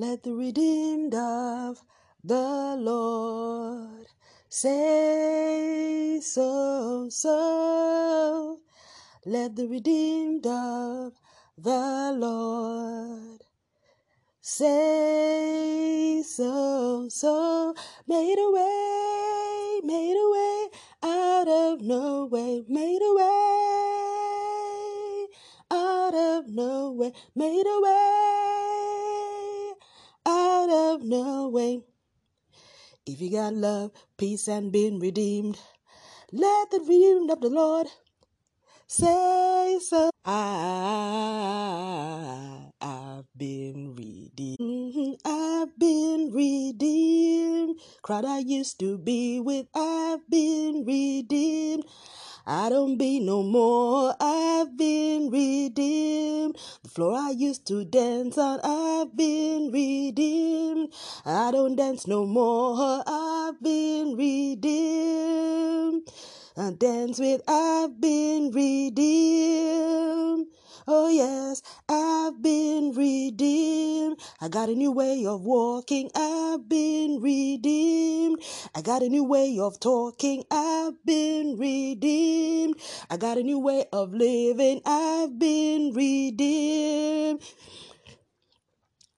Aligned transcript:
Let 0.00 0.22
the 0.22 0.32
redeemed 0.32 1.14
of 1.14 1.82
the 2.24 2.74
Lord 2.80 4.06
say 4.48 6.20
so, 6.22 7.10
so. 7.10 8.60
Let 9.26 9.56
the 9.56 9.68
redeemed 9.68 10.46
of 10.46 11.20
the 11.58 12.14
Lord 12.16 13.42
say 14.40 16.22
so, 16.26 17.10
so. 17.10 17.74
Made 18.08 18.38
a 18.38 18.50
way, 18.50 19.80
made 19.84 20.16
a 20.16 20.30
way 20.32 20.70
out 21.02 21.46
of 21.46 21.82
no 21.82 22.24
way, 22.24 22.64
made 22.66 23.02
a 23.02 23.14
way 23.16 23.26
out 25.70 26.14
of 26.14 26.48
no 26.48 26.90
way, 26.90 27.12
made 27.34 27.66
a 27.66 27.80
way 27.82 28.39
no 31.00 31.48
way. 31.48 31.82
If 33.06 33.20
you 33.20 33.30
got 33.30 33.54
love, 33.54 33.92
peace, 34.16 34.48
and 34.48 34.72
been 34.72 34.98
redeemed, 35.00 35.58
let 36.32 36.70
the 36.70 36.80
redeemed 36.80 37.30
of 37.30 37.40
the 37.40 37.48
Lord 37.50 37.88
say 38.86 39.78
so. 39.80 40.10
I, 40.24 40.40
I've 42.80 43.26
been 43.36 43.94
redeemed. 43.94 45.18
I've 45.24 45.78
been 45.78 46.30
redeemed. 46.32 47.80
Crowd 48.02 48.24
I 48.24 48.38
used 48.40 48.78
to 48.80 48.98
be 48.98 49.40
with, 49.40 49.66
I've 49.74 50.28
been 50.28 50.84
redeemed. 50.86 51.84
I 52.46 52.68
don't 52.70 52.96
be 52.96 53.20
no 53.20 53.42
more, 53.42 54.14
I've 54.18 54.76
been 54.76 55.30
redeemed. 55.30 56.56
The 56.82 56.88
floor 56.88 57.14
I 57.14 57.30
used 57.30 57.66
to 57.68 57.84
dance 57.84 58.38
on, 58.38 58.60
I've 58.64 59.16
been 59.16 59.70
redeemed. 59.70 60.92
I 61.24 61.50
don't 61.50 61.76
dance 61.76 62.06
no 62.06 62.24
more, 62.26 63.02
I've 63.06 63.62
been 63.62 64.16
redeemed. 64.16 66.08
I 66.56 66.70
dance 66.72 67.18
with, 67.18 67.42
I've 67.46 68.00
been 68.00 68.50
redeemed. 68.52 70.46
Oh, 70.92 71.08
yes, 71.08 71.62
I've 71.88 72.42
been 72.42 72.90
redeemed. 72.90 74.18
I 74.40 74.48
got 74.48 74.68
a 74.68 74.74
new 74.74 74.90
way 74.90 75.24
of 75.24 75.42
walking. 75.42 76.10
I've 76.16 76.68
been 76.68 77.20
redeemed. 77.20 78.42
I 78.74 78.82
got 78.82 79.00
a 79.00 79.08
new 79.08 79.22
way 79.22 79.56
of 79.60 79.78
talking. 79.78 80.42
I've 80.50 80.94
been 81.04 81.56
redeemed. 81.56 82.74
I 83.08 83.18
got 83.18 83.38
a 83.38 83.44
new 83.44 83.60
way 83.60 83.84
of 83.92 84.12
living. 84.12 84.80
I've 84.84 85.38
been 85.38 85.94
redeemed. 85.94 87.40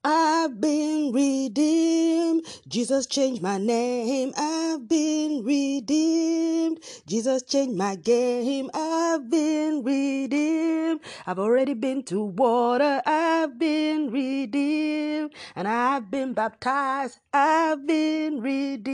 I've 0.04 0.60
been 0.60 1.12
redeemed. 1.12 2.46
Jesus 2.68 3.06
changed 3.06 3.42
my 3.42 3.58
name. 3.58 4.32
I've 4.36 4.88
been 4.88 5.44
redeemed. 5.44 6.80
Jesus 7.06 7.42
changed 7.44 7.76
my 7.76 7.96
game. 7.96 8.70
I've 8.74 9.30
been 9.30 9.84
redeemed. 9.84 11.00
I've 11.26 11.38
already 11.38 11.74
been 11.74 12.02
to 12.04 12.24
water. 12.24 13.02
I've 13.06 13.58
been 13.58 14.10
redeemed. 14.10 15.34
And 15.56 15.68
I've 15.68 16.10
been 16.10 16.32
baptized. 16.34 17.20
I've 17.32 17.86
been 17.86 18.40
redeemed. 18.40 18.92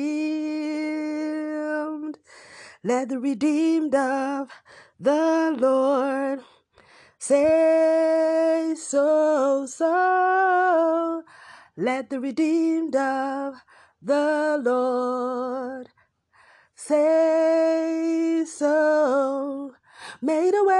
Let 2.84 3.08
the 3.10 3.18
redeemed 3.20 3.94
of 3.94 4.50
the 5.00 5.56
Lord 5.58 6.40
Say 7.20 8.27
so, 8.74 9.66
so. 9.66 11.22
Let 11.76 12.10
the 12.10 12.20
redeemed 12.20 12.96
of 12.96 13.54
the 14.02 14.60
Lord 14.62 15.88
say 16.74 18.44
so. 18.46 19.74
Made 20.20 20.54
a 20.54 20.64
way 20.64 20.78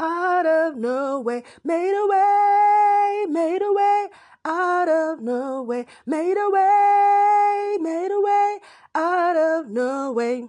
out 0.00 0.46
of 0.46 0.76
no 0.76 1.20
way. 1.20 1.42
Made 1.62 1.94
a 1.94 2.06
way, 2.06 3.26
made 3.28 3.62
a 3.62 3.72
way 3.72 4.08
out 4.44 4.88
of 4.88 5.20
no 5.20 5.62
way. 5.62 5.86
Made 6.06 6.36
a 6.36 6.50
way, 6.50 7.78
made 7.80 8.10
a 8.12 8.20
way 8.20 8.58
out 8.94 9.36
of 9.36 9.70
no 9.70 10.12
way. 10.12 10.48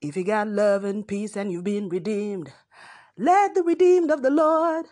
If 0.00 0.16
you 0.16 0.24
got 0.24 0.48
love 0.48 0.84
and 0.84 1.06
peace 1.06 1.36
and 1.36 1.52
you've 1.52 1.64
been 1.64 1.88
redeemed, 1.88 2.52
let 3.16 3.54
the 3.54 3.62
redeemed 3.62 4.10
of 4.10 4.22
the 4.22 4.30
Lord 4.30 4.86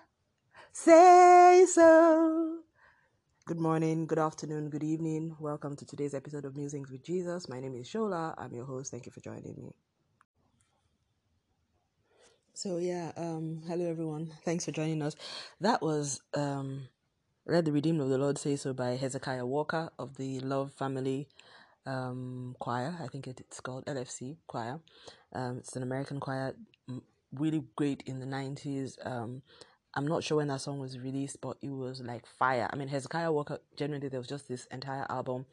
say 0.72 1.66
so. 1.66 2.58
Good 3.46 3.58
morning, 3.58 4.06
good 4.06 4.18
afternoon, 4.18 4.68
good 4.68 4.84
evening. 4.84 5.36
Welcome 5.40 5.74
to 5.76 5.86
today's 5.86 6.14
episode 6.14 6.44
of 6.44 6.54
Musings 6.54 6.90
with 6.90 7.02
Jesus. 7.02 7.48
My 7.48 7.60
name 7.60 7.74
is 7.74 7.88
Shola. 7.88 8.34
I'm 8.36 8.52
your 8.52 8.66
host. 8.66 8.90
Thank 8.90 9.06
you 9.06 9.12
for 9.12 9.20
joining 9.20 9.54
me. 9.56 9.74
So 12.52 12.76
yeah, 12.76 13.12
um, 13.16 13.62
hello 13.66 13.88
everyone. 13.90 14.32
Thanks 14.44 14.66
for 14.66 14.72
joining 14.72 15.02
us. 15.02 15.16
That 15.60 15.80
was 15.80 16.20
um 16.34 16.88
Let 17.46 17.64
the 17.64 17.72
Redeemed 17.72 18.02
of 18.02 18.10
the 18.10 18.18
Lord 18.18 18.36
Say 18.36 18.56
So 18.56 18.74
by 18.74 18.96
Hezekiah 18.96 19.46
Walker 19.46 19.90
of 19.98 20.16
the 20.18 20.40
Love 20.40 20.72
Family 20.74 21.26
um, 21.86 22.54
Choir. 22.58 22.96
I 23.02 23.06
think 23.06 23.26
it, 23.26 23.40
it's 23.40 23.60
called 23.60 23.86
LFC 23.86 24.36
Choir. 24.46 24.80
Um, 25.32 25.58
it's 25.58 25.76
an 25.76 25.82
American 25.82 26.20
choir, 26.20 26.54
really 27.34 27.62
great 27.76 28.02
in 28.06 28.20
the 28.20 28.26
90s. 28.26 29.04
Um, 29.06 29.42
I'm 29.94 30.06
not 30.06 30.22
sure 30.22 30.36
when 30.38 30.48
that 30.48 30.60
song 30.60 30.78
was 30.78 30.98
released, 30.98 31.40
but 31.40 31.56
it 31.62 31.70
was 31.70 32.00
like 32.00 32.24
fire. 32.26 32.68
I 32.72 32.76
mean, 32.76 32.88
Hezekiah 32.88 33.32
Walker, 33.32 33.58
generally, 33.76 34.08
there 34.08 34.20
was 34.20 34.28
just 34.28 34.48
this 34.48 34.66
entire 34.66 35.06
album 35.10 35.46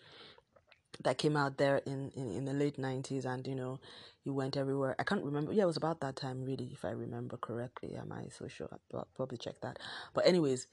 that 1.03 1.17
came 1.17 1.35
out 1.35 1.57
there 1.57 1.77
in, 1.85 2.11
in, 2.15 2.31
in 2.31 2.45
the 2.45 2.53
late 2.53 2.77
90s 2.77 3.25
and 3.25 3.45
you 3.45 3.55
know 3.55 3.79
he 4.23 4.29
went 4.29 4.57
everywhere. 4.57 4.95
I 4.97 5.03
can't 5.03 5.23
remember. 5.23 5.53
Yeah 5.53 5.63
it 5.63 5.67
was 5.67 5.77
about 5.77 5.99
that 6.01 6.15
time 6.15 6.43
really 6.43 6.69
if 6.73 6.83
i 6.85 6.89
remember 6.89 7.37
correctly. 7.37 7.95
Am 7.95 8.11
i 8.11 8.27
so 8.29 8.47
sure? 8.47 8.69
I'll 8.93 9.07
probably 9.15 9.37
check 9.37 9.61
that. 9.61 9.79
But 10.13 10.25
anyways 10.25 10.67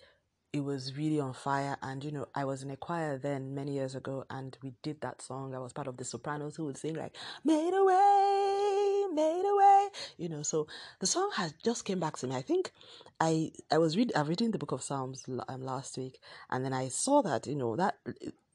it 0.52 0.62
was 0.62 0.96
really 0.96 1.18
on 1.18 1.34
fire 1.34 1.76
and 1.82 2.04
you 2.04 2.12
know 2.12 2.26
i 2.32 2.44
was 2.44 2.62
in 2.62 2.70
a 2.70 2.76
choir 2.76 3.18
then 3.18 3.56
many 3.56 3.72
years 3.72 3.96
ago 3.96 4.24
and 4.30 4.56
we 4.62 4.72
did 4.82 5.00
that 5.00 5.20
song. 5.20 5.54
I 5.54 5.58
was 5.58 5.72
part 5.72 5.88
of 5.88 5.96
the 5.96 6.04
sopranos 6.04 6.56
who 6.56 6.66
would 6.66 6.78
sing 6.78 6.94
like 6.94 7.16
made 7.44 7.74
a 7.74 7.84
way 7.84 8.43
made 9.14 9.44
a 9.44 9.56
way 9.56 9.88
you 10.18 10.28
know 10.28 10.42
so 10.42 10.66
the 11.00 11.06
song 11.06 11.30
has 11.36 11.54
just 11.64 11.84
came 11.84 12.00
back 12.00 12.16
to 12.16 12.26
me 12.26 12.34
i 12.34 12.42
think 12.42 12.72
i 13.20 13.50
i 13.70 13.78
was 13.78 13.96
read 13.96 14.12
i've 14.16 14.28
reading 14.28 14.50
the 14.50 14.58
book 14.58 14.72
of 14.72 14.82
psalms 14.82 15.24
um, 15.48 15.62
last 15.62 15.96
week 15.96 16.18
and 16.50 16.64
then 16.64 16.72
i 16.72 16.88
saw 16.88 17.22
that 17.22 17.46
you 17.46 17.54
know 17.54 17.76
that 17.76 17.96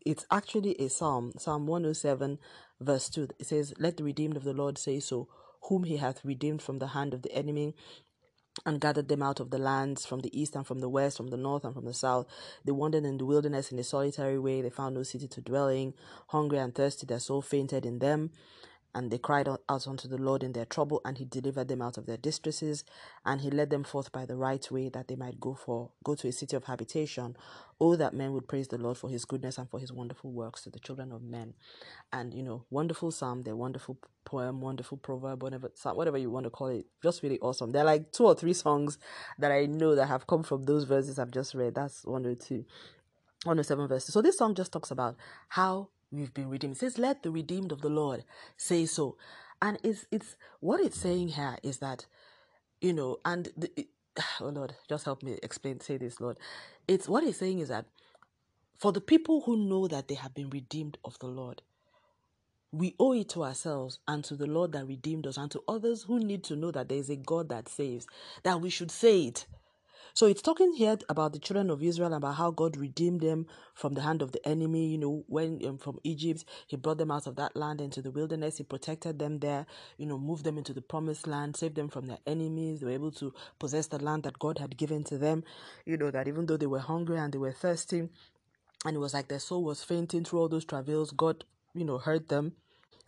it's 0.06 0.26
actually 0.32 0.80
a 0.82 0.90
psalm, 0.90 1.34
Psalm 1.38 1.68
107, 1.68 2.40
verse 2.80 3.10
2. 3.10 3.28
It 3.40 3.48
says, 3.48 3.74
Let 3.78 3.98
the 3.98 4.04
redeemed 4.04 4.38
of 4.38 4.44
the 4.44 4.54
Lord 4.54 4.78
say 4.78 5.00
so, 5.00 5.28
whom 5.64 5.84
he 5.84 5.98
hath 5.98 6.24
redeemed 6.24 6.62
from 6.62 6.80
the 6.80 6.88
hand 6.88 7.14
of 7.14 7.22
the 7.22 7.32
enemy 7.34 7.76
and 8.66 8.82
gathered 8.82 9.08
them 9.08 9.22
out 9.22 9.40
of 9.40 9.52
the 9.52 9.58
lands 9.58 10.06
from 10.06 10.22
the 10.22 10.40
east 10.40 10.56
and 10.56 10.66
from 10.66 10.80
the 10.80 10.90
west, 10.90 11.18
from 11.18 11.28
the 11.28 11.38
north 11.38 11.64
and 11.64 11.74
from 11.74 11.86
the 11.86 11.94
south. 11.94 12.28
They 12.66 12.72
wandered 12.72 13.06
in 13.06 13.18
the 13.18 13.26
wilderness 13.26 13.72
in 13.72 13.80
a 13.80 13.84
solitary 13.84 14.40
way. 14.40 14.62
They 14.62 14.70
found 14.70 14.96
no 14.96 15.04
city 15.04 15.28
to 15.28 15.42
dwell 15.42 15.68
in. 15.68 15.94
Hungry 16.30 16.58
and 16.58 16.74
thirsty, 16.74 17.06
their 17.06 17.20
soul 17.20 17.42
fainted 17.42 17.86
in 17.86 18.00
them. 18.00 18.32
And 18.94 19.12
they 19.12 19.18
cried 19.18 19.48
out 19.48 19.88
unto 19.88 20.08
the 20.08 20.18
Lord 20.18 20.44
in 20.44 20.54
their 20.54 20.66
trouble, 20.66 21.02
and 21.06 21.18
he 21.18 21.26
delivered 21.26 21.68
them 21.68 21.82
out 21.82 21.98
of 21.98 22.06
their 22.06 22.18
distresses, 22.18 22.84
and 23.26 23.42
he 23.42 23.52
led 23.52 23.70
them 23.70 23.84
forth 23.84 24.12
by 24.12 24.26
the 24.26 24.36
right 24.36 24.66
way, 24.72 24.90
that 24.90 25.08
they 25.08 25.16
might 25.16 25.40
go 25.40 25.54
for 25.54 25.92
go 26.04 26.16
to 26.16 26.28
a 26.28 26.32
city 26.32 26.56
of 26.56 26.66
habitation. 26.66 27.36
Oh, 27.80 27.96
that 27.96 28.14
men 28.14 28.34
would 28.34 28.48
praise 28.48 28.68
the 28.68 28.78
Lord 28.78 28.98
for 28.98 29.10
his 29.10 29.26
goodness 29.26 29.58
and 29.58 29.70
for 29.70 29.80
his 29.80 29.94
wonderful 29.94 30.32
works 30.32 30.64
to 30.64 30.70
the 30.70 30.80
children 30.80 31.12
of 31.12 31.22
men. 31.22 31.54
And 32.12 32.34
you 32.34 32.44
know, 32.44 32.66
wonderful 32.70 33.12
psalm, 33.12 33.44
their 33.44 33.56
wonderful 33.56 33.98
poem, 34.26 34.60
wonderful 34.60 34.98
proverb, 34.98 35.44
whatever 35.44 35.72
whatever 35.94 36.18
you 36.18 36.30
want 36.30 36.46
to 36.46 36.50
call 36.50 36.68
it, 36.68 36.86
just 37.02 37.24
really 37.24 37.40
awesome. 37.40 37.72
There 37.72 37.84
are 37.84 37.86
like 37.86 38.12
two 38.12 38.26
or 38.26 38.36
three 38.36 38.54
songs 38.54 38.98
that 39.38 39.52
I 39.52 39.66
know 39.66 39.96
that 39.96 40.08
have 40.08 40.28
come 40.28 40.44
from 40.44 40.64
those 40.64 40.84
verses 40.84 41.20
I've 41.20 41.32
just 41.32 41.54
read. 41.54 41.76
That's 41.76 42.06
one 42.06 42.26
or 42.26 42.36
two. 42.36 42.66
107 43.46 43.88
verses. 43.88 44.14
So 44.14 44.22
this 44.22 44.38
song 44.38 44.54
just 44.54 44.74
talks 44.74 44.92
about 44.92 45.16
how 45.48 45.90
we've 46.12 46.34
been 46.34 46.50
redeemed. 46.50 46.76
It 46.76 46.80
says, 46.80 46.98
Let 46.98 47.24
the 47.24 47.32
redeemed 47.32 47.72
of 47.72 47.82
the 47.82 47.90
Lord 47.90 48.24
say 48.58 48.86
so. 48.86 49.18
And 49.62 49.78
it's 49.84 50.06
it's 50.12 50.36
what 50.60 50.80
it's 50.82 51.00
saying 51.00 51.30
here 51.30 51.58
is 51.64 51.80
that, 51.80 52.06
you 52.82 52.94
know, 52.94 53.20
and 53.26 53.50
the, 53.58 53.72
it, 53.80 53.88
oh 54.42 54.48
Lord, 54.50 54.76
just 54.88 55.06
help 55.06 55.24
me 55.24 55.38
explain, 55.44 55.80
say 55.80 55.98
this, 55.98 56.20
Lord. 56.20 56.38
It's 56.88 57.08
what 57.10 57.24
it's 57.24 57.40
saying 57.40 57.60
is 57.60 57.70
that 57.70 57.86
for 58.78 58.92
the 58.92 59.02
people 59.02 59.42
who 59.42 59.58
know 59.58 59.88
that 59.88 60.08
they 60.08 60.16
have 60.16 60.34
been 60.34 60.50
redeemed 60.50 60.98
of 61.04 61.20
the 61.20 61.28
Lord, 61.28 61.62
we 62.72 62.96
owe 63.00 63.14
it 63.14 63.30
to 63.30 63.44
ourselves 63.44 64.00
and 64.08 64.24
to 64.24 64.36
the 64.36 64.46
Lord 64.46 64.72
that 64.74 64.88
redeemed 64.88 65.28
us 65.28 65.38
and 65.38 65.50
to 65.52 65.64
others 65.68 66.04
who 66.04 66.20
need 66.20 66.44
to 66.46 66.56
know 66.56 66.72
that 66.72 66.88
there 66.90 66.98
is 66.98 67.10
a 67.10 67.16
God 67.16 67.50
that 67.50 67.68
saves, 67.68 68.08
that 68.44 68.62
we 68.62 68.70
should 68.70 68.92
say 68.92 69.24
it 69.24 69.46
So 70.14 70.28
it's 70.28 70.42
talking 70.42 70.74
here 70.74 70.98
about 71.10 71.34
the 71.34 71.40
children 71.40 71.70
of 71.70 71.84
Israel 71.84 72.08
and 72.08 72.16
about 72.16 72.36
how 72.36 72.52
God 72.52 72.78
redeemed 72.78 73.22
them 73.22 73.48
from 73.74 73.94
the 73.94 74.02
hand 74.02 74.22
of 74.22 74.32
the 74.32 74.46
enemy. 74.48 74.88
You 74.88 74.98
know, 74.98 75.24
when 75.28 75.66
um, 75.66 75.78
from 75.78 76.00
Egypt, 76.04 76.46
He 76.68 76.78
brought 76.78 76.98
them 76.98 77.12
out 77.12 77.28
of 77.28 77.36
that 77.38 77.56
land 77.56 77.82
into 77.82 78.02
the 78.02 78.12
wilderness. 78.12 78.58
He 78.58 78.64
protected 78.64 79.20
them 79.20 79.40
there. 79.40 79.66
You 79.98 80.08
know, 80.08 80.18
moved 80.18 80.46
them 80.46 80.58
into 80.58 80.74
the 80.74 80.82
promised 80.82 81.28
land, 81.28 81.56
saved 81.56 81.76
them 81.76 81.90
from 81.90 82.08
their 82.08 82.20
enemies. 82.28 82.80
They 82.80 82.88
were 82.88 82.92
able 82.94 83.12
to 83.14 83.34
possess 83.60 83.88
the 83.88 84.04
land 84.04 84.24
that 84.24 84.40
God 84.40 84.60
had 84.60 84.78
given 84.78 85.04
to 85.06 85.18
them. 85.18 85.44
You 85.86 85.98
know, 85.98 86.12
that 86.12 86.28
even 86.28 86.46
though 86.48 86.58
they 86.58 86.66
were 86.68 86.80
hungry 86.80 87.18
and 87.18 87.34
they 87.34 87.40
were 87.40 87.54
thirsty, 87.54 88.10
and 88.86 88.96
it 88.96 89.00
was 89.00 89.14
like 89.14 89.28
their 89.28 89.40
soul 89.40 89.64
was 89.64 89.84
fainting 89.84 90.24
through 90.24 90.40
all 90.40 90.50
those 90.50 90.66
travails, 90.66 91.12
God, 91.12 91.46
you 91.74 91.86
know, 91.86 91.98
heard 91.98 92.30
them 92.30 92.54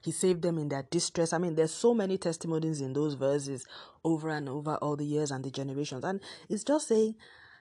he 0.01 0.12
saved 0.12 0.42
them 0.42 0.57
in 0.57 0.69
their 0.69 0.83
distress. 0.89 1.33
I 1.33 1.38
mean, 1.38 1.56
there's 1.56 1.74
so 1.74 1.94
many 1.94 2.18
testimonies 2.18 2.81
in 2.81 2.94
those 2.94 3.13
verses 3.13 3.65
over 4.03 4.30
and 4.30 4.50
over 4.50 4.75
all 4.75 4.95
the 4.95 5.06
years 5.06 5.31
and 5.31 5.44
the 5.44 5.51
generations. 5.51 6.03
And 6.03 6.19
it's 6.50 6.63
just 6.63 6.88
saying, 6.88 7.15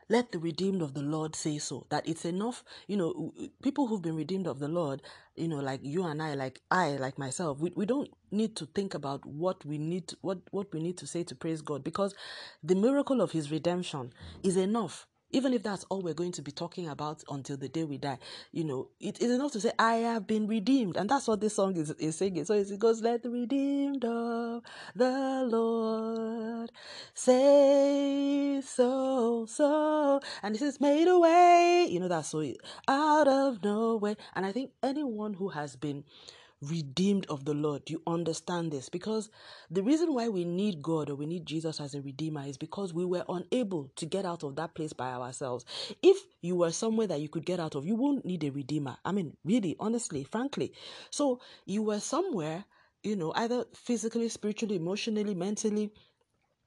let 0.09 0.33
the 0.33 0.41
redeemed 0.41 0.83
of 0.83 0.95
the 0.95 1.03
Lord 1.03 1.37
say 1.37 1.59
so. 1.59 1.87
That 1.91 2.07
it's 2.09 2.25
enough, 2.25 2.65
you 2.89 2.97
know, 2.97 3.33
people 3.63 3.87
who've 3.87 4.03
been 4.03 4.17
redeemed 4.17 4.49
of 4.49 4.59
the 4.59 4.69
Lord, 4.69 5.03
you 5.37 5.47
know, 5.47 5.61
like 5.61 5.81
you 5.85 6.05
and 6.05 6.21
I, 6.21 6.35
like 6.35 6.61
I, 6.71 6.97
like 6.97 7.17
myself, 7.17 7.61
we, 7.61 7.73
we 7.77 7.87
don't 7.87 8.11
need 8.33 8.57
to 8.57 8.67
think 8.67 8.95
about 8.95 9.25
what 9.25 9.65
we 9.65 9.79
need 9.79 10.09
to, 10.09 10.17
what, 10.21 10.39
what 10.51 10.73
we 10.75 10.81
need 10.81 10.99
to 10.99 11.07
say 11.07 11.23
to 11.23 11.35
praise 11.37 11.63
God 11.63 11.85
because 11.85 12.15
the 12.63 12.75
miracle 12.75 13.21
of 13.21 13.31
his 13.31 13.53
redemption 13.53 14.13
is 14.43 14.57
enough 14.57 15.07
even 15.31 15.53
if 15.55 15.63
that's 15.63 15.85
all 15.85 16.01
we're 16.01 16.15
going 16.15 16.33
to 16.33 16.43
be 16.43 16.51
talking 16.53 16.89
about 16.89 17.23
until 17.31 17.57
the 17.57 17.69
day 17.69 17.85
we 17.85 17.99
die, 17.99 18.19
you 18.53 18.65
know, 18.65 18.89
it 19.01 19.21
is 19.21 19.31
enough 19.31 19.53
to 19.53 19.61
say, 19.61 19.73
I 19.79 19.95
have 19.97 20.27
been 20.27 20.47
redeemed. 20.47 20.97
And 20.97 21.09
that's 21.09 21.29
what 21.29 21.41
this 21.41 21.55
song 21.57 21.77
is, 21.77 21.91
is 21.93 22.17
singing. 22.17 22.45
So 22.45 22.55
it 22.55 22.79
goes, 22.79 23.03
Let 23.03 23.23
the 23.23 23.31
redeemed 23.31 24.05
of 24.05 24.63
the 24.95 25.45
Lord 25.49 26.71
say 27.15 28.61
so, 28.65 29.47
so. 29.47 30.21
And 30.43 30.55
this 30.55 30.63
is 30.63 30.81
Made 30.81 31.09
away. 31.09 31.87
You 31.91 32.01
know, 32.01 32.09
that's 32.09 32.29
so 32.29 32.43
out 32.89 33.29
of 33.29 33.63
nowhere. 33.63 34.17
And 34.35 34.47
I 34.47 34.53
think 34.53 34.71
anyone 34.83 35.35
who 35.35 35.51
has 35.51 35.77
been 35.77 36.05
redeemed 36.63 37.27
of 37.29 37.45
the 37.45 37.55
Lord. 37.55 37.89
You 37.89 38.03
understand 38.07 38.71
this? 38.71 38.89
Because 38.89 39.31
the 39.71 39.83
reason 39.83 40.15
why 40.15 40.29
we 40.29 40.45
need 40.45 40.83
God 40.83 41.11
or 41.11 41.15
we 41.15 41.27
need 41.27 41.47
Jesus 41.47 41.81
as 41.81 41.95
a 41.95 42.03
redeemer 42.03 42.45
is 42.47 42.59
because 42.59 42.93
we 42.93 43.05
were 43.05 43.25
unable 43.29 43.91
to 43.97 44.07
get 44.07 44.25
out 44.25 44.43
of 44.43 44.57
that 44.57 44.75
place 44.75 44.93
by 44.93 45.13
ourselves. 45.13 45.65
If 46.03 46.19
you 46.43 46.57
were 46.57 46.73
somewhere 46.73 47.07
that 47.07 47.21
you 47.21 47.29
could 47.29 47.47
get 47.47 47.61
out 47.61 47.75
of, 47.75 47.87
you 47.87 47.97
won't 47.97 48.25
need 48.25 48.45
a 48.45 48.51
redeemer. 48.51 48.97
I 49.05 49.13
mean, 49.13 49.37
really, 49.45 49.77
honestly, 49.81 50.25
frankly. 50.25 50.73
So 51.11 51.41
you 51.65 51.83
were 51.83 52.01
somewhere, 52.01 52.65
you 53.03 53.17
know, 53.17 53.33
either 53.37 53.65
physically, 53.75 54.29
spiritually, 54.29 54.77
emotionally, 54.77 55.35
mentally, 55.35 55.93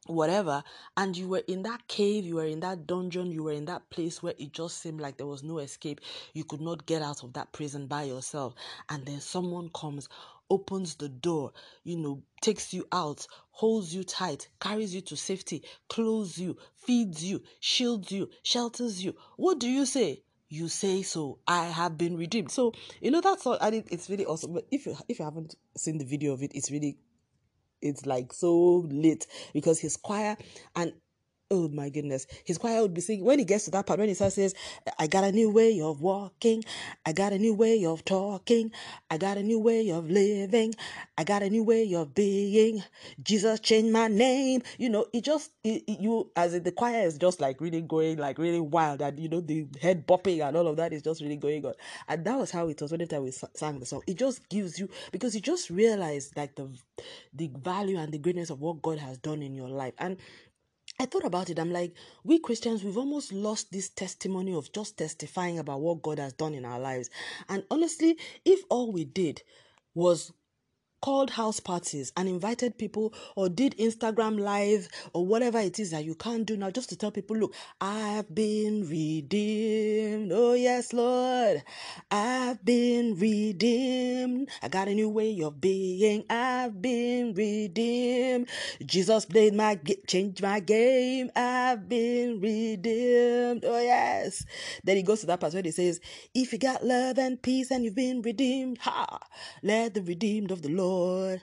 whatever 0.05 0.63
and 0.97 1.15
you 1.15 1.27
were 1.27 1.43
in 1.47 1.63
that 1.63 1.87
cave 1.87 2.25
you 2.25 2.35
were 2.35 2.45
in 2.45 2.59
that 2.59 2.85
dungeon 2.85 3.31
you 3.31 3.43
were 3.43 3.53
in 3.53 3.65
that 3.65 3.89
place 3.89 4.21
where 4.21 4.33
it 4.37 4.51
just 4.51 4.81
seemed 4.81 4.99
like 4.99 5.17
there 5.17 5.27
was 5.27 5.43
no 5.43 5.59
escape. 5.59 6.01
You 6.33 6.43
could 6.43 6.61
not 6.61 6.85
get 6.85 7.01
out 7.01 7.23
of 7.23 7.33
that 7.33 7.51
prison 7.51 7.87
by 7.87 8.03
yourself. 8.03 8.53
And 8.89 9.05
then 9.05 9.21
someone 9.21 9.69
comes 9.73 10.09
opens 10.49 10.95
the 10.95 11.09
door 11.09 11.51
you 11.83 11.97
know 11.97 12.21
takes 12.41 12.73
you 12.73 12.85
out 12.91 13.25
holds 13.51 13.95
you 13.95 14.03
tight 14.03 14.47
carries 14.59 14.93
you 14.93 14.99
to 14.99 15.15
safety 15.15 15.63
clothes 15.87 16.37
you 16.37 16.55
feeds 16.75 17.23
you 17.23 17.41
shields 17.59 18.11
you 18.11 18.29
shelters 18.43 19.03
you. 19.03 19.15
What 19.37 19.59
do 19.59 19.69
you 19.69 19.85
say? 19.85 20.21
You 20.49 20.67
say 20.67 21.01
so. 21.01 21.39
I 21.47 21.65
have 21.65 21.97
been 21.97 22.15
redeemed. 22.15 22.51
So 22.51 22.73
you 23.01 23.09
know 23.09 23.21
that's 23.21 23.47
all. 23.47 23.57
I 23.59 23.71
think 23.71 23.87
it's 23.89 24.09
really 24.09 24.25
awesome. 24.25 24.53
But 24.53 24.67
if 24.69 24.85
you 24.85 24.95
if 25.07 25.17
you 25.17 25.25
haven't 25.25 25.55
seen 25.75 25.97
the 25.97 26.05
video 26.05 26.33
of 26.33 26.43
it 26.43 26.51
it's 26.53 26.69
really 26.69 26.97
it's 27.83 28.05
like 28.05 28.33
so 28.33 28.85
late 28.89 29.27
because 29.53 29.79
his 29.79 29.97
choir 29.97 30.37
and 30.75 30.93
oh 31.53 31.69
my 31.69 31.89
goodness. 31.89 32.25
His 32.43 32.57
choir 32.57 32.81
would 32.81 32.93
be 32.93 33.01
singing. 33.01 33.25
When 33.25 33.39
he 33.39 33.45
gets 33.45 33.65
to 33.65 33.71
that 33.71 33.85
part 33.85 33.99
when 33.99 34.09
he 34.09 34.15
says 34.15 34.55
i 34.97 35.07
got 35.07 35.23
a 35.23 35.31
new 35.31 35.49
way 35.51 35.79
of 35.81 36.01
walking. 36.01 36.63
I 37.05 37.13
got 37.13 37.31
a 37.31 37.37
new 37.37 37.53
way 37.53 37.85
of 37.85 38.03
talking. 38.03 38.71
I 39.11 39.17
got 39.17 39.37
a 39.37 39.43
new 39.43 39.59
way 39.59 39.91
of 39.91 40.09
living. 40.09 40.73
I 41.17 41.23
got 41.23 41.43
a 41.43 41.49
new 41.49 41.63
way 41.63 41.93
of 41.93 42.15
being. 42.15 42.83
Jesus 43.21 43.59
changed 43.59 43.91
my 43.91 44.07
name. 44.07 44.63
You 44.77 44.89
know 44.89 45.05
it 45.13 45.23
just 45.23 45.51
it, 45.63 45.83
it, 45.87 45.99
you 45.99 46.31
as 46.35 46.53
in 46.55 46.63
the 46.63 46.71
choir 46.71 47.05
is 47.05 47.17
just 47.17 47.39
like 47.39 47.61
really 47.61 47.81
going 47.81 48.17
like 48.17 48.37
really 48.39 48.59
wild 48.59 49.01
and 49.01 49.19
you 49.19 49.29
know 49.29 49.41
the 49.41 49.67
head 49.81 50.07
bopping 50.07 50.45
and 50.45 50.57
all 50.57 50.67
of 50.67 50.77
that 50.77 50.91
is 50.93 51.03
just 51.03 51.21
really 51.21 51.37
going 51.37 51.65
on. 51.65 51.73
And 52.07 52.25
that 52.25 52.37
was 52.37 52.49
how 52.51 52.67
it 52.67 52.81
was 52.81 52.91
whenever 52.91 53.21
we 53.21 53.31
sang 53.31 53.79
the 53.79 53.85
song. 53.85 54.01
It 54.07 54.17
just 54.17 54.49
gives 54.49 54.79
you 54.79 54.89
because 55.11 55.35
you 55.35 55.41
just 55.41 55.69
realize 55.69 56.31
like 56.35 56.55
the 56.55 56.69
the 57.33 57.51
value 57.63 57.97
and 57.97 58.11
the 58.11 58.17
greatness 58.17 58.49
of 58.49 58.59
what 58.61 58.81
god 58.81 58.97
has 58.99 59.17
done 59.19 59.41
in 59.41 59.53
your 59.53 59.69
life. 59.69 59.93
And 59.99 60.17
I 60.99 61.05
thought 61.05 61.25
about 61.25 61.49
it. 61.49 61.59
I'm 61.59 61.71
like, 61.71 61.93
we 62.23 62.39
Christians, 62.39 62.83
we've 62.83 62.97
almost 62.97 63.33
lost 63.33 63.71
this 63.71 63.89
testimony 63.89 64.53
of 64.53 64.71
just 64.71 64.97
testifying 64.97 65.59
about 65.59 65.81
what 65.81 66.01
God 66.01 66.19
has 66.19 66.33
done 66.33 66.53
in 66.53 66.65
our 66.65 66.79
lives. 66.79 67.09
And 67.49 67.63
honestly, 67.71 68.17
if 68.45 68.61
all 68.69 68.91
we 68.91 69.03
did 69.05 69.41
was 69.95 70.31
called 71.03 71.31
house 71.31 71.59
parties 71.59 72.13
and 72.15 72.29
invited 72.29 72.77
people 72.77 73.13
or 73.35 73.49
did 73.49 73.75
Instagram 73.77 74.39
live 74.39 74.87
or 75.11 75.25
whatever 75.25 75.59
it 75.59 75.77
is 75.77 75.91
that 75.91 76.05
you 76.05 76.15
can't 76.15 76.45
do 76.45 76.55
now 76.55 76.71
just 76.71 76.87
to 76.87 76.95
tell 76.95 77.11
people, 77.11 77.35
look, 77.35 77.53
I've 77.81 78.33
been 78.33 78.87
redeemed. 78.87 80.31
Oh, 80.33 80.53
yes, 80.53 80.93
Lord. 80.93 81.61
I've 82.09 82.63
been 82.63 83.15
redeemed. 83.19 84.47
I 84.61 84.69
got 84.69 84.87
a 84.87 84.93
new 84.93 85.09
way 85.09 85.37
of 85.41 85.59
being. 85.59 86.23
I've 86.29 86.81
been 86.81 87.33
redeemed. 87.33 88.47
Jesus 88.85 89.25
played 89.25 89.53
my, 89.55 89.77
changed 90.07 90.41
my 90.41 90.61
game. 90.61 91.31
I've 91.35 91.89
been 91.89 92.39
redeemed. 92.39 93.65
Oh, 93.65 93.81
yes. 93.81 94.45
Then 94.85 94.95
he 94.95 95.03
goes 95.03 95.19
to 95.19 95.25
that 95.25 95.41
part 95.41 95.53
where 95.53 95.63
he 95.63 95.71
says, 95.71 95.99
if 96.33 96.53
you 96.53 96.59
got 96.59 96.85
love 96.85 97.17
and 97.17 97.41
peace 97.41 97.71
and 97.71 97.83
you've 97.83 97.93
been 97.93 98.21
redeemed, 98.21 98.77
ha, 98.77 99.19
let 99.61 99.95
the 99.95 100.01
redeemed 100.01 100.51
of 100.51 100.61
the 100.61 100.69
Lord 100.69 100.92
Lord 100.93 101.41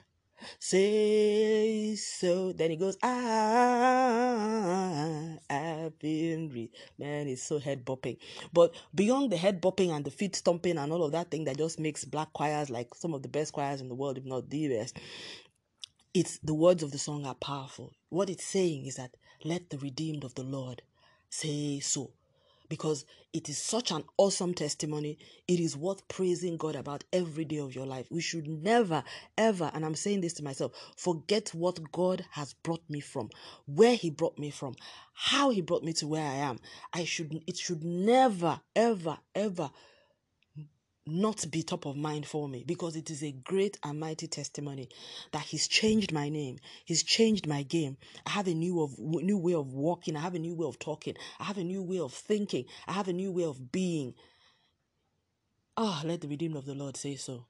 say 0.59 1.95
so. 1.95 2.53
Then 2.53 2.71
he 2.71 2.77
goes, 2.77 2.97
ah, 3.03 3.09
I 5.49 5.53
have 5.53 5.99
been 5.99 6.49
re-. 6.49 6.71
Man, 6.97 7.27
it's 7.27 7.43
so 7.43 7.59
head 7.59 7.85
bopping. 7.85 8.17
But 8.53 8.73
beyond 8.93 9.31
the 9.31 9.37
head 9.37 9.61
bopping 9.61 9.89
and 9.91 10.05
the 10.05 10.11
feet 10.11 10.35
stomping 10.35 10.77
and 10.77 10.91
all 10.91 11.03
of 11.03 11.11
that 11.13 11.31
thing 11.31 11.45
that 11.45 11.57
just 11.57 11.79
makes 11.79 12.05
black 12.05 12.33
choirs 12.33 12.69
like 12.69 12.95
some 12.95 13.13
of 13.13 13.21
the 13.23 13.29
best 13.29 13.53
choirs 13.53 13.81
in 13.81 13.89
the 13.89 13.95
world, 13.95 14.17
if 14.17 14.25
not 14.25 14.49
the 14.49 14.69
best, 14.69 14.97
it's 16.13 16.39
the 16.39 16.53
words 16.53 16.83
of 16.83 16.91
the 16.91 16.97
song 16.97 17.25
are 17.25 17.35
powerful. 17.35 17.93
What 18.09 18.29
it's 18.29 18.45
saying 18.45 18.85
is 18.85 18.95
that 18.95 19.15
let 19.43 19.69
the 19.69 19.77
redeemed 19.77 20.23
of 20.23 20.35
the 20.35 20.43
Lord 20.43 20.81
say 21.29 21.79
so 21.79 22.11
because 22.71 23.03
it 23.33 23.49
is 23.49 23.57
such 23.57 23.91
an 23.91 24.05
awesome 24.15 24.53
testimony. 24.53 25.17
It 25.45 25.59
is 25.59 25.75
worth 25.75 26.07
praising 26.07 26.55
God 26.55 26.77
about 26.77 27.03
every 27.11 27.43
day 27.43 27.57
of 27.57 27.75
your 27.75 27.85
life. 27.85 28.07
We 28.09 28.21
should 28.21 28.47
never, 28.47 29.03
ever, 29.37 29.69
and 29.73 29.85
I'm 29.85 29.93
saying 29.93 30.21
this 30.21 30.31
to 30.35 30.43
myself, 30.43 30.71
forget 30.95 31.49
what 31.49 31.91
God 31.91 32.23
has 32.31 32.53
brought 32.53 32.89
me 32.89 33.01
from, 33.01 33.29
where 33.65 33.95
He 33.95 34.09
brought 34.09 34.39
me 34.39 34.51
from, 34.51 34.75
how 35.13 35.49
He 35.49 35.59
brought 35.59 35.83
me 35.83 35.91
to 35.91 36.07
where 36.07 36.25
I 36.25 36.35
am. 36.35 36.59
I 36.93 37.03
should, 37.03 37.43
it 37.45 37.57
should 37.57 37.83
never, 37.83 38.61
ever, 38.73 39.17
ever 39.35 39.69
not 41.07 41.49
be 41.49 41.63
top 41.63 41.85
of 41.85 41.95
mind 41.95 42.25
for 42.25 42.47
me 42.47 42.63
because 42.65 42.95
it 42.95 43.09
is 43.09 43.23
a 43.23 43.31
great 43.31 43.77
and 43.83 43.99
mighty 43.99 44.27
testimony 44.27 44.87
that 45.31 45.41
he's 45.41 45.67
changed 45.67 46.11
my 46.11 46.29
name 46.29 46.57
he's 46.85 47.01
changed 47.03 47.47
my 47.47 47.63
game. 47.63 47.97
I 48.25 48.31
have 48.31 48.47
a 48.47 48.53
new 48.53 48.81
of 48.81 48.97
new 48.99 49.37
way 49.37 49.53
of 49.53 49.73
walking 49.73 50.15
i 50.15 50.19
have 50.19 50.35
a 50.35 50.39
new 50.39 50.53
way 50.53 50.67
of 50.67 50.77
talking 50.77 51.15
i 51.39 51.43
have 51.45 51.57
a 51.57 51.63
new 51.63 51.81
way 51.81 51.99
of 51.99 52.13
thinking 52.13 52.65
i 52.87 52.93
have 52.93 53.07
a 53.07 53.13
new 53.13 53.31
way 53.31 53.45
of 53.45 53.71
being. 53.71 54.13
Ah 55.75 56.01
oh, 56.03 56.07
let 56.07 56.21
the 56.21 56.27
redeemed 56.27 56.55
of 56.55 56.65
the 56.65 56.75
lord 56.75 56.97
say 56.97 57.15
so. 57.15 57.45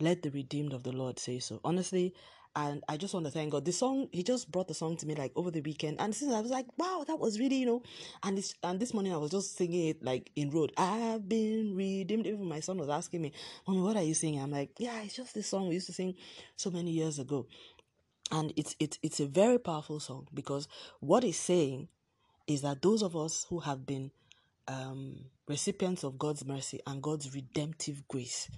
Let 0.00 0.22
the 0.22 0.30
redeemed 0.30 0.72
of 0.72 0.82
the 0.82 0.92
lord 0.92 1.18
say 1.20 1.38
so. 1.38 1.60
Honestly 1.64 2.14
and 2.56 2.84
I 2.88 2.96
just 2.96 3.12
want 3.14 3.26
to 3.26 3.32
thank 3.32 3.50
God. 3.52 3.64
The 3.64 3.72
song 3.72 4.08
he 4.12 4.22
just 4.22 4.50
brought 4.50 4.68
the 4.68 4.74
song 4.74 4.96
to 4.98 5.06
me 5.06 5.14
like 5.14 5.32
over 5.34 5.50
the 5.50 5.60
weekend, 5.60 6.00
and 6.00 6.14
since 6.14 6.32
I 6.32 6.40
was 6.40 6.50
like, 6.50 6.66
wow, 6.76 7.04
that 7.06 7.18
was 7.18 7.38
really 7.38 7.56
you 7.56 7.66
know. 7.66 7.82
And 8.22 8.38
this 8.38 8.54
and 8.62 8.78
this 8.78 8.94
morning 8.94 9.12
I 9.12 9.16
was 9.16 9.30
just 9.30 9.56
singing 9.56 9.88
it 9.88 10.04
like 10.04 10.30
in 10.36 10.50
road. 10.50 10.72
I've 10.76 11.28
been 11.28 11.74
redeemed. 11.74 12.26
Even 12.26 12.48
my 12.48 12.60
son 12.60 12.78
was 12.78 12.88
asking 12.88 13.22
me, 13.22 13.32
"Mommy, 13.66 13.80
what 13.80 13.96
are 13.96 14.02
you 14.02 14.14
singing?" 14.14 14.40
I'm 14.40 14.52
like, 14.52 14.70
yeah, 14.78 15.02
it's 15.02 15.16
just 15.16 15.34
this 15.34 15.48
song 15.48 15.68
we 15.68 15.74
used 15.74 15.86
to 15.86 15.92
sing 15.92 16.14
so 16.56 16.70
many 16.70 16.92
years 16.92 17.18
ago, 17.18 17.46
and 18.30 18.52
it's 18.56 18.76
it's 18.78 18.98
it's 19.02 19.20
a 19.20 19.26
very 19.26 19.58
powerful 19.58 19.98
song 19.98 20.28
because 20.32 20.68
what 21.00 21.24
it's 21.24 21.38
saying 21.38 21.88
is 22.46 22.62
that 22.62 22.82
those 22.82 23.02
of 23.02 23.16
us 23.16 23.46
who 23.48 23.60
have 23.60 23.84
been 23.86 24.10
um, 24.68 25.16
recipients 25.48 26.04
of 26.04 26.18
God's 26.18 26.44
mercy 26.44 26.80
and 26.86 27.02
God's 27.02 27.34
redemptive 27.34 28.06
grace, 28.06 28.48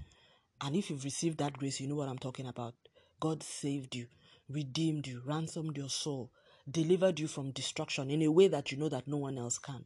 and 0.61 0.77
if 0.77 0.91
you've 0.91 1.05
received 1.05 1.39
that 1.39 1.55
grace, 1.55 1.81
you 1.81 1.89
know 1.89 1.95
what 1.95 2.09
I'm 2.09 2.19
talking 2.19 2.47
about 2.47 2.75
God 3.21 3.43
saved 3.43 3.95
you, 3.95 4.07
redeemed 4.49 5.07
you, 5.07 5.23
ransomed 5.25 5.77
your 5.77 5.89
soul, 5.89 6.31
delivered 6.71 7.19
you 7.19 7.29
from 7.29 7.51
destruction 7.51 8.11
in 8.11 8.23
a 8.23 8.31
way 8.31 8.49
that 8.49 8.71
you 8.71 8.79
know 8.79 8.89
that 8.89 9.09
no 9.09 9.17
one 9.17 9.39
else 9.39 9.59
can. 9.59 9.85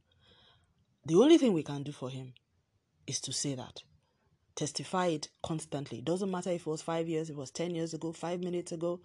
The 1.07 1.17
only 1.17 1.39
thing 1.39 1.53
we 1.53 1.63
can 1.63 1.83
do 1.83 1.93
for 1.93 2.11
Him 2.11 2.35
is 3.07 3.21
to 3.23 3.33
say 3.33 3.55
that. 3.55 3.83
Testify 4.55 5.07
it 5.07 5.29
constantly. 5.43 5.99
It 5.99 6.05
doesn't 6.05 6.31
matter 6.31 6.51
if 6.51 6.63
it 6.63 6.67
was 6.67 6.83
five 6.83 7.09
years, 7.09 7.31
it 7.31 7.37
was 7.37 7.51
10 7.51 7.75
years 7.75 7.95
ago, 7.95 8.13
five 8.13 8.41
minutes 8.41 8.73
ago. 8.73 9.01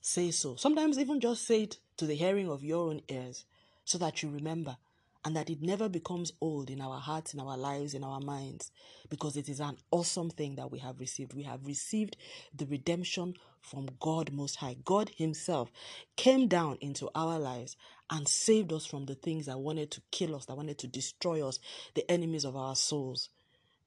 Say 0.00 0.30
so. 0.30 0.56
Sometimes 0.56 0.98
even 0.98 1.20
just 1.20 1.46
say 1.46 1.62
it 1.62 1.78
to 1.96 2.06
the 2.06 2.14
hearing 2.14 2.48
of 2.48 2.62
your 2.62 2.90
own 2.90 3.00
ears. 3.08 3.44
so 3.84 3.96
that 3.96 4.22
you 4.22 4.28
remember 4.28 4.76
and 5.24 5.36
that 5.36 5.50
it 5.50 5.60
never 5.60 5.88
becomes 5.88 6.32
old 6.40 6.70
in 6.70 6.80
our 6.80 6.98
hearts, 6.98 7.34
in 7.34 7.40
our 7.40 7.56
lives, 7.56 7.94
in 7.94 8.04
our 8.04 8.20
minds, 8.20 8.70
because 9.10 9.36
it 9.36 9.48
is 9.48 9.60
an 9.60 9.76
awesome 9.90 10.30
thing 10.30 10.54
that 10.56 10.70
we 10.70 10.78
have 10.78 11.00
received. 11.00 11.34
We 11.34 11.42
have 11.42 11.66
received 11.66 12.16
the 12.54 12.66
redemption 12.66 13.34
from 13.60 13.88
God 14.00 14.32
Most 14.32 14.56
High. 14.56 14.76
God 14.84 15.10
Himself 15.16 15.70
came 16.16 16.48
down 16.48 16.78
into 16.80 17.10
our 17.14 17.38
lives 17.38 17.76
and 18.10 18.28
saved 18.28 18.72
us 18.72 18.86
from 18.86 19.06
the 19.06 19.14
things 19.14 19.46
that 19.46 19.58
wanted 19.58 19.90
to 19.92 20.02
kill 20.10 20.34
us, 20.34 20.46
that 20.46 20.56
wanted 20.56 20.78
to 20.78 20.86
destroy 20.86 21.46
us, 21.46 21.58
the 21.94 22.08
enemies 22.10 22.44
of 22.44 22.56
our 22.56 22.76
souls. 22.76 23.28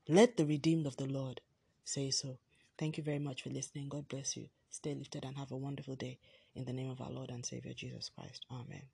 Let 0.08 0.38
the 0.38 0.46
redeemed 0.46 0.86
of 0.86 0.98
the 0.98 1.06
Lord 1.08 1.42
say 1.84 2.12
so. 2.12 2.38
Thank 2.78 2.98
you 2.98 3.04
very 3.04 3.20
much 3.20 3.44
for 3.44 3.50
listening. 3.50 3.90
God 3.90 4.08
bless 4.08 4.36
you. 4.36 4.48
Stay 4.70 4.94
lifted 4.94 5.26
and 5.26 5.38
have 5.38 5.52
a 5.52 5.58
wonderful 5.58 5.96
day. 5.96 6.20
In 6.56 6.66
the 6.66 6.74
name 6.74 6.90
of 6.90 7.02
our 7.02 7.12
Lord 7.12 7.30
and 7.30 7.46
Savior 7.46 7.74
Jesus 7.74 8.10
Christ. 8.10 8.46
Amen. 8.52 8.92